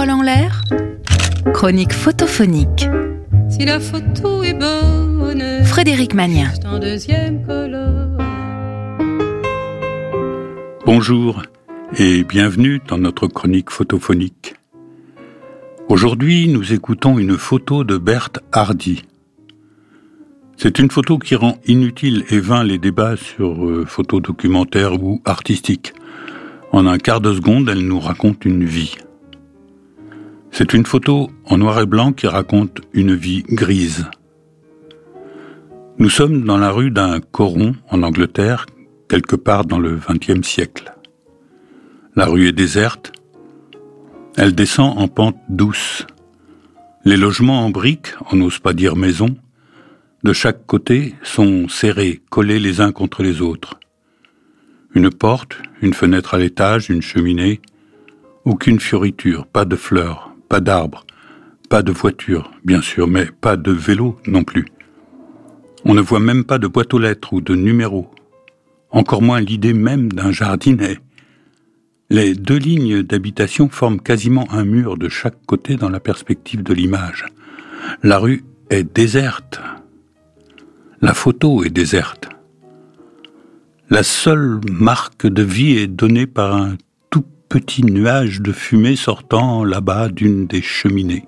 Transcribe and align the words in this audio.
Parole 0.00 0.14
en 0.14 0.22
l'air, 0.22 0.62
chronique 1.52 1.92
photophonique. 1.92 2.88
Si 3.50 3.66
la 3.66 3.78
photo 3.78 4.42
est 4.42 4.54
bonne, 4.54 5.62
Frédéric 5.62 6.14
Magnien. 6.14 6.50
Bonjour 10.86 11.42
et 11.98 12.24
bienvenue 12.24 12.80
dans 12.88 12.96
notre 12.96 13.26
chronique 13.26 13.68
photophonique. 13.68 14.54
Aujourd'hui, 15.90 16.48
nous 16.48 16.72
écoutons 16.72 17.18
une 17.18 17.36
photo 17.36 17.84
de 17.84 17.98
Berthe 17.98 18.38
Hardy. 18.52 19.04
C'est 20.56 20.78
une 20.78 20.90
photo 20.90 21.18
qui 21.18 21.34
rend 21.34 21.58
inutile 21.66 22.24
et 22.30 22.40
vain 22.40 22.64
les 22.64 22.78
débats 22.78 23.18
sur 23.18 23.66
euh, 23.66 23.84
photos 23.84 24.22
documentaires 24.22 24.94
ou 24.94 25.20
artistiques. 25.26 25.92
En 26.72 26.86
un 26.86 26.96
quart 26.96 27.20
de 27.20 27.34
seconde, 27.34 27.68
elle 27.68 27.86
nous 27.86 28.00
raconte 28.00 28.46
une 28.46 28.64
vie. 28.64 28.96
C'est 30.52 30.74
une 30.74 30.84
photo 30.84 31.30
en 31.46 31.58
noir 31.58 31.80
et 31.80 31.86
blanc 31.86 32.12
qui 32.12 32.26
raconte 32.26 32.80
une 32.92 33.14
vie 33.14 33.42
grise. 33.44 34.06
Nous 35.98 36.10
sommes 36.10 36.44
dans 36.44 36.58
la 36.58 36.70
rue 36.70 36.90
d'un 36.90 37.20
coron 37.20 37.74
en 37.90 38.02
Angleterre, 38.02 38.66
quelque 39.08 39.36
part 39.36 39.64
dans 39.64 39.78
le 39.78 39.98
XXe 39.98 40.46
siècle. 40.46 40.94
La 42.16 42.26
rue 42.26 42.48
est 42.48 42.52
déserte. 42.52 43.12
Elle 44.36 44.54
descend 44.54 44.98
en 44.98 45.08
pente 45.08 45.38
douce. 45.48 46.06
Les 47.04 47.16
logements 47.16 47.64
en 47.64 47.70
briques, 47.70 48.14
on 48.30 48.36
n'ose 48.36 48.58
pas 48.58 48.72
dire 48.72 48.96
maison, 48.96 49.36
de 50.22 50.32
chaque 50.32 50.66
côté 50.66 51.14
sont 51.22 51.68
serrés, 51.68 52.20
collés 52.28 52.58
les 52.58 52.80
uns 52.80 52.92
contre 52.92 53.22
les 53.22 53.40
autres. 53.40 53.78
Une 54.94 55.10
porte, 55.10 55.56
une 55.80 55.94
fenêtre 55.94 56.34
à 56.34 56.38
l'étage, 56.38 56.90
une 56.90 57.00
cheminée, 57.00 57.60
aucune 58.44 58.80
fioriture, 58.80 59.46
pas 59.46 59.64
de 59.64 59.76
fleurs, 59.76 60.29
pas 60.50 60.60
d'arbres, 60.60 61.06
pas 61.70 61.82
de 61.82 61.92
voiture, 61.92 62.50
bien 62.64 62.82
sûr, 62.82 63.06
mais 63.06 63.26
pas 63.40 63.56
de 63.56 63.70
vélo 63.70 64.18
non 64.26 64.42
plus. 64.42 64.66
On 65.84 65.94
ne 65.94 66.00
voit 66.00 66.18
même 66.18 66.44
pas 66.44 66.58
de 66.58 66.66
boîte 66.66 66.92
aux 66.92 66.98
lettres 66.98 67.32
ou 67.32 67.40
de 67.40 67.54
numéros, 67.54 68.10
encore 68.90 69.22
moins 69.22 69.40
l'idée 69.40 69.72
même 69.72 70.12
d'un 70.12 70.32
jardinet. 70.32 70.98
Les 72.10 72.34
deux 72.34 72.56
lignes 72.56 73.04
d'habitation 73.04 73.68
forment 73.68 74.00
quasiment 74.00 74.46
un 74.50 74.64
mur 74.64 74.98
de 74.98 75.08
chaque 75.08 75.38
côté 75.46 75.76
dans 75.76 75.88
la 75.88 76.00
perspective 76.00 76.64
de 76.64 76.74
l'image. 76.74 77.26
La 78.02 78.18
rue 78.18 78.42
est 78.70 78.82
déserte. 78.82 79.60
La 81.00 81.14
photo 81.14 81.62
est 81.62 81.70
déserte. 81.70 82.28
La 83.88 84.02
seule 84.02 84.60
marque 84.68 85.28
de 85.28 85.42
vie 85.44 85.78
est 85.78 85.86
donnée 85.86 86.26
par 86.26 86.56
un 86.56 86.76
petit 87.50 87.82
nuage 87.82 88.40
de 88.42 88.52
fumée 88.52 88.94
sortant 88.94 89.64
là-bas 89.64 90.08
d'une 90.08 90.46
des 90.46 90.62
cheminées. 90.62 91.26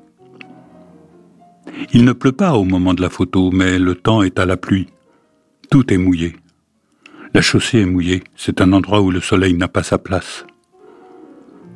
Il 1.93 2.05
ne 2.05 2.13
pleut 2.13 2.31
pas 2.31 2.53
au 2.53 2.63
moment 2.63 2.95
de 2.95 3.03
la 3.03 3.11
photo, 3.11 3.51
mais 3.51 3.77
le 3.81 3.97
temps 3.97 4.23
est 4.23 4.39
à 4.39 4.47
la 4.47 4.57
pluie. 4.57 4.87
Tout 5.69 5.93
est 5.93 5.99
mouillé. 5.99 6.37
La 7.35 7.41
chaussée 7.41 7.81
est 7.81 7.87
mouillée, 7.87 8.23
c'est 8.37 8.61
un 8.61 8.73
endroit 8.73 9.01
où 9.01 9.11
le 9.11 9.21
soleil 9.21 9.55
n'a 9.55 9.67
pas 9.67 9.83
sa 9.83 9.99
place. 9.99 10.47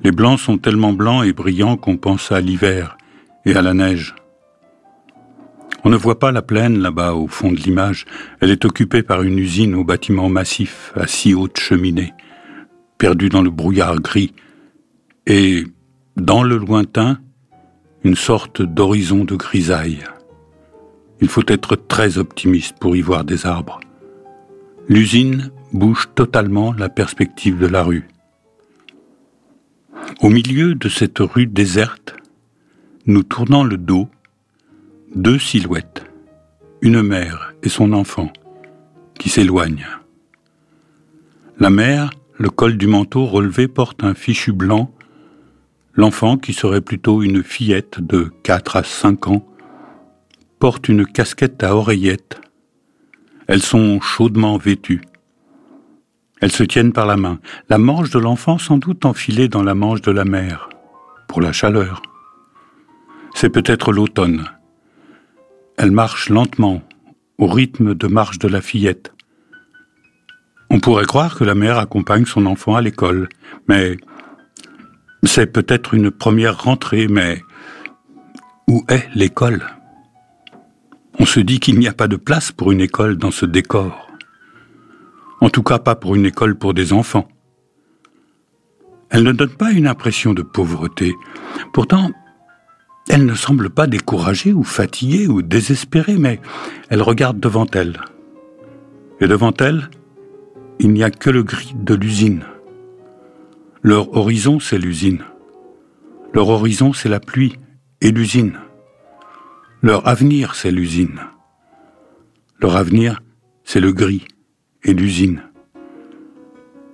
Les 0.04 0.12
blancs 0.12 0.38
sont 0.38 0.58
tellement 0.58 0.92
blancs 0.92 1.26
et 1.26 1.32
brillants 1.32 1.76
qu'on 1.76 1.96
pense 1.96 2.30
à 2.30 2.40
l'hiver 2.40 2.96
et 3.46 3.56
à 3.56 3.62
la 3.62 3.74
neige. 3.74 4.14
On 5.82 5.90
ne 5.90 5.96
voit 5.96 6.20
pas 6.20 6.30
la 6.30 6.42
plaine 6.42 6.78
là-bas 6.78 7.14
au 7.14 7.26
fond 7.26 7.50
de 7.50 7.58
l'image. 7.58 8.04
Elle 8.40 8.52
est 8.52 8.64
occupée 8.64 9.02
par 9.02 9.22
une 9.22 9.40
usine 9.40 9.74
au 9.74 9.82
bâtiment 9.82 10.28
massif 10.28 10.92
à 10.94 11.08
si 11.08 11.34
haute 11.34 11.58
cheminée, 11.58 12.14
perdue 12.98 13.28
dans 13.28 13.42
le 13.42 13.50
brouillard 13.50 14.00
gris. 14.00 14.32
Et 15.26 15.64
dans 16.16 16.42
le 16.42 16.56
lointain, 16.56 17.18
une 18.04 18.16
sorte 18.16 18.62
d'horizon 18.62 19.24
de 19.24 19.34
grisaille. 19.34 20.04
Il 21.20 21.28
faut 21.28 21.44
être 21.46 21.76
très 21.76 22.18
optimiste 22.18 22.76
pour 22.78 22.94
y 22.96 23.00
voir 23.00 23.24
des 23.24 23.46
arbres. 23.46 23.80
L'usine 24.88 25.50
bouge 25.72 26.08
totalement 26.14 26.72
la 26.72 26.88
perspective 26.88 27.58
de 27.58 27.66
la 27.66 27.82
rue. 27.82 28.08
Au 30.20 30.28
milieu 30.28 30.74
de 30.74 30.88
cette 30.88 31.18
rue 31.18 31.46
déserte, 31.46 32.14
nous 33.06 33.22
tournant 33.22 33.64
le 33.64 33.76
dos, 33.76 34.08
deux 35.14 35.38
silhouettes, 35.38 36.04
une 36.80 37.02
mère 37.02 37.54
et 37.62 37.68
son 37.68 37.92
enfant, 37.92 38.32
qui 39.18 39.28
s'éloignent. 39.28 39.86
La 41.58 41.70
mère, 41.70 42.10
le 42.38 42.50
col 42.50 42.76
du 42.76 42.86
manteau 42.86 43.24
relevé, 43.24 43.68
porte 43.68 44.04
un 44.04 44.14
fichu 44.14 44.52
blanc. 44.52 44.92
L'enfant, 45.94 46.36
qui 46.36 46.52
serait 46.52 46.82
plutôt 46.82 47.22
une 47.22 47.42
fillette 47.42 48.00
de 48.00 48.30
4 48.42 48.76
à 48.76 48.82
5 48.82 49.28
ans, 49.28 49.46
porte 50.58 50.88
une 50.88 51.06
casquette 51.06 51.62
à 51.62 51.74
oreillettes. 51.74 52.40
Elles 53.46 53.62
sont 53.62 54.00
chaudement 54.00 54.58
vêtues. 54.58 55.02
Elles 56.40 56.52
se 56.52 56.64
tiennent 56.64 56.92
par 56.92 57.06
la 57.06 57.16
main, 57.16 57.40
la 57.70 57.78
manche 57.78 58.10
de 58.10 58.18
l'enfant 58.18 58.58
sans 58.58 58.76
doute 58.76 59.06
enfilée 59.06 59.48
dans 59.48 59.62
la 59.62 59.74
manche 59.74 60.02
de 60.02 60.10
la 60.10 60.26
mère, 60.26 60.68
pour 61.28 61.40
la 61.40 61.52
chaleur. 61.52 62.02
C'est 63.34 63.48
peut-être 63.48 63.92
l'automne. 63.92 64.44
Elle 65.78 65.92
marche 65.92 66.28
lentement, 66.28 66.82
au 67.38 67.46
rythme 67.46 67.94
de 67.94 68.06
marche 68.06 68.38
de 68.38 68.48
la 68.48 68.60
fillette. 68.60 69.15
On 70.76 70.80
pourrait 70.80 71.06
croire 71.06 71.36
que 71.36 71.44
la 71.44 71.54
mère 71.54 71.78
accompagne 71.78 72.26
son 72.26 72.44
enfant 72.44 72.76
à 72.76 72.82
l'école, 72.82 73.30
mais 73.66 73.96
c'est 75.22 75.46
peut-être 75.46 75.94
une 75.94 76.10
première 76.10 76.64
rentrée, 76.64 77.08
mais 77.08 77.42
où 78.68 78.84
est 78.90 79.08
l'école? 79.14 79.64
On 81.18 81.24
se 81.24 81.40
dit 81.40 81.60
qu'il 81.60 81.78
n'y 81.78 81.88
a 81.88 81.94
pas 81.94 82.08
de 82.08 82.16
place 82.16 82.52
pour 82.52 82.72
une 82.72 82.82
école 82.82 83.16
dans 83.16 83.30
ce 83.30 83.46
décor. 83.46 84.10
En 85.40 85.48
tout 85.48 85.62
cas 85.62 85.78
pas 85.78 85.94
pour 85.94 86.14
une 86.14 86.26
école 86.26 86.56
pour 86.56 86.74
des 86.74 86.92
enfants. 86.92 87.26
Elle 89.08 89.22
ne 89.22 89.32
donne 89.32 89.56
pas 89.56 89.70
une 89.70 89.86
impression 89.86 90.34
de 90.34 90.42
pauvreté. 90.42 91.14
Pourtant, 91.72 92.10
elle 93.08 93.24
ne 93.24 93.34
semble 93.34 93.70
pas 93.70 93.86
découragée 93.86 94.52
ou 94.52 94.62
fatiguée 94.62 95.26
ou 95.26 95.40
désespérée, 95.40 96.18
mais 96.18 96.38
elle 96.90 97.00
regarde 97.00 97.40
devant 97.40 97.66
elle. 97.72 97.98
Et 99.22 99.26
devant 99.26 99.54
elle, 99.58 99.88
il 100.78 100.92
n'y 100.92 101.02
a 101.02 101.10
que 101.10 101.30
le 101.30 101.42
gris 101.42 101.74
de 101.74 101.94
l'usine. 101.94 102.44
Leur 103.82 104.16
horizon, 104.16 104.60
c'est 104.60 104.78
l'usine. 104.78 105.22
Leur 106.32 106.48
horizon, 106.48 106.92
c'est 106.92 107.08
la 107.08 107.20
pluie 107.20 107.58
et 108.00 108.10
l'usine. 108.10 108.58
Leur 109.82 110.06
avenir, 110.08 110.54
c'est 110.54 110.70
l'usine. 110.70 111.20
Leur 112.60 112.76
avenir, 112.76 113.22
c'est 113.64 113.80
le 113.80 113.92
gris 113.92 114.26
et 114.82 114.92
l'usine. 114.92 115.42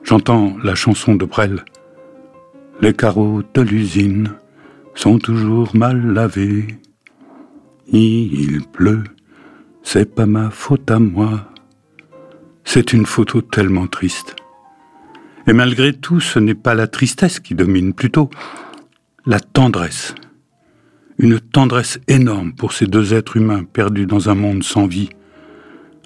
J'entends 0.02 0.56
la 0.62 0.74
chanson 0.74 1.14
de 1.14 1.24
Brel. 1.24 1.64
Les 2.80 2.92
carreaux 2.92 3.42
de 3.54 3.60
l'usine 3.62 4.34
sont 4.94 5.18
toujours 5.18 5.74
mal 5.74 6.12
lavés. 6.12 6.66
Il 7.88 8.62
pleut, 8.72 9.04
c'est 9.82 10.14
pas 10.14 10.26
ma 10.26 10.50
faute 10.50 10.90
à 10.90 10.98
moi. 10.98 11.51
C'est 12.64 12.92
une 12.92 13.06
photo 13.06 13.42
tellement 13.42 13.86
triste. 13.86 14.36
Et 15.46 15.52
malgré 15.52 15.92
tout, 15.92 16.20
ce 16.20 16.38
n'est 16.38 16.54
pas 16.54 16.74
la 16.74 16.86
tristesse 16.86 17.40
qui 17.40 17.54
domine, 17.54 17.94
plutôt 17.94 18.30
la 19.26 19.40
tendresse. 19.40 20.14
Une 21.18 21.40
tendresse 21.40 22.00
énorme 22.08 22.52
pour 22.52 22.72
ces 22.72 22.86
deux 22.86 23.14
êtres 23.14 23.36
humains 23.36 23.64
perdus 23.64 24.06
dans 24.06 24.28
un 24.28 24.34
monde 24.34 24.62
sans 24.62 24.86
vie, 24.86 25.10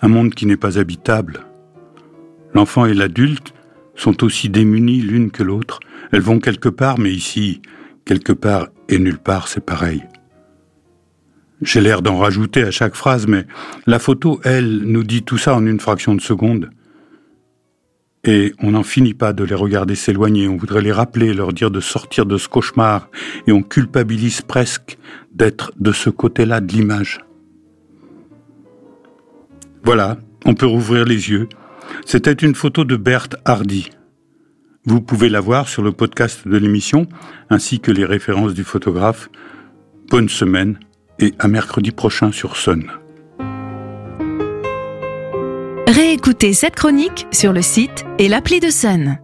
un 0.02 0.08
monde 0.08 0.34
qui 0.34 0.46
n'est 0.46 0.56
pas 0.56 0.78
habitable. 0.78 1.40
L'enfant 2.54 2.86
et 2.86 2.94
l'adulte 2.94 3.54
sont 3.94 4.24
aussi 4.24 4.48
démunis 4.48 5.00
l'une 5.00 5.30
que 5.30 5.42
l'autre. 5.42 5.80
Elles 6.12 6.20
vont 6.20 6.38
quelque 6.38 6.68
part, 6.68 6.98
mais 6.98 7.12
ici, 7.12 7.62
quelque 8.04 8.32
part 8.32 8.68
et 8.88 8.98
nulle 8.98 9.18
part, 9.18 9.48
c'est 9.48 9.64
pareil. 9.64 10.02
J'ai 11.62 11.80
l'air 11.80 12.02
d'en 12.02 12.18
rajouter 12.18 12.62
à 12.62 12.70
chaque 12.70 12.94
phrase, 12.94 13.26
mais 13.26 13.46
la 13.86 13.98
photo, 13.98 14.40
elle, 14.44 14.82
nous 14.84 15.04
dit 15.04 15.22
tout 15.22 15.38
ça 15.38 15.54
en 15.54 15.64
une 15.64 15.80
fraction 15.80 16.14
de 16.14 16.20
seconde. 16.20 16.70
Et 18.24 18.52
on 18.58 18.72
n'en 18.72 18.82
finit 18.82 19.14
pas 19.14 19.32
de 19.32 19.44
les 19.44 19.54
regarder 19.54 19.94
s'éloigner, 19.94 20.48
on 20.48 20.56
voudrait 20.56 20.82
les 20.82 20.92
rappeler, 20.92 21.32
leur 21.32 21.52
dire 21.52 21.70
de 21.70 21.80
sortir 21.80 22.26
de 22.26 22.36
ce 22.36 22.48
cauchemar, 22.48 23.08
et 23.46 23.52
on 23.52 23.62
culpabilise 23.62 24.42
presque 24.42 24.98
d'être 25.32 25.72
de 25.78 25.92
ce 25.92 26.10
côté-là 26.10 26.60
de 26.60 26.72
l'image. 26.72 27.20
Voilà, 29.84 30.18
on 30.44 30.54
peut 30.54 30.66
rouvrir 30.66 31.04
les 31.04 31.30
yeux. 31.30 31.48
C'était 32.04 32.32
une 32.32 32.54
photo 32.54 32.84
de 32.84 32.96
Berthe 32.96 33.36
Hardy. 33.44 33.90
Vous 34.84 35.00
pouvez 35.00 35.28
la 35.28 35.40
voir 35.40 35.68
sur 35.68 35.82
le 35.82 35.92
podcast 35.92 36.46
de 36.46 36.56
l'émission, 36.56 37.06
ainsi 37.48 37.80
que 37.80 37.92
les 37.92 38.04
références 38.04 38.54
du 38.54 38.64
photographe. 38.64 39.30
Bonne 40.10 40.28
semaine 40.28 40.78
et 41.18 41.34
à 41.38 41.48
mercredi 41.48 41.90
prochain 41.90 42.32
sur 42.32 42.56
Sun. 42.56 42.90
Réécoutez 45.88 46.52
cette 46.52 46.74
chronique 46.74 47.26
sur 47.30 47.52
le 47.52 47.62
site 47.62 48.04
et 48.18 48.28
l'appli 48.28 48.60
de 48.60 48.70
Sun. 48.70 49.18